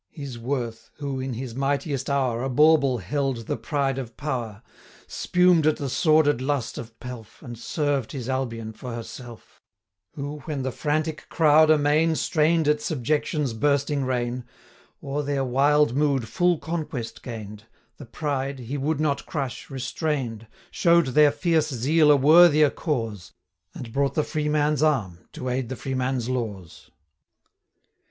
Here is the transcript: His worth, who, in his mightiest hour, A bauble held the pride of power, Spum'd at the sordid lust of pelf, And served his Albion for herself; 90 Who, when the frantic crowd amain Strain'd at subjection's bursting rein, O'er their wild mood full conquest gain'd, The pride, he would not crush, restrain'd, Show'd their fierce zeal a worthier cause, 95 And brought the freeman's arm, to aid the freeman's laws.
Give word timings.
His 0.09 0.39
worth, 0.39 0.89
who, 0.95 1.19
in 1.19 1.33
his 1.33 1.53
mightiest 1.53 2.09
hour, 2.09 2.41
A 2.41 2.49
bauble 2.49 2.97
held 2.97 3.45
the 3.45 3.55
pride 3.55 3.99
of 3.99 4.17
power, 4.17 4.63
Spum'd 5.05 5.67
at 5.67 5.77
the 5.77 5.89
sordid 5.91 6.41
lust 6.41 6.79
of 6.79 6.99
pelf, 6.99 7.43
And 7.43 7.55
served 7.55 8.11
his 8.11 8.27
Albion 8.27 8.73
for 8.73 8.95
herself; 8.95 9.61
90 10.15 10.15
Who, 10.27 10.39
when 10.45 10.63
the 10.63 10.71
frantic 10.71 11.29
crowd 11.29 11.69
amain 11.69 12.15
Strain'd 12.15 12.67
at 12.67 12.81
subjection's 12.81 13.53
bursting 13.53 14.03
rein, 14.03 14.43
O'er 15.03 15.21
their 15.21 15.43
wild 15.43 15.95
mood 15.95 16.27
full 16.27 16.57
conquest 16.57 17.21
gain'd, 17.21 17.65
The 17.97 18.07
pride, 18.07 18.57
he 18.57 18.79
would 18.79 18.99
not 18.99 19.27
crush, 19.27 19.69
restrain'd, 19.69 20.47
Show'd 20.71 21.07
their 21.09 21.31
fierce 21.31 21.67
zeal 21.71 22.09
a 22.09 22.15
worthier 22.15 22.71
cause, 22.71 23.33
95 23.75 23.85
And 23.85 23.93
brought 23.93 24.15
the 24.15 24.23
freeman's 24.23 24.81
arm, 24.81 25.19
to 25.33 25.47
aid 25.49 25.69
the 25.69 25.75
freeman's 25.75 26.27
laws. 26.27 26.89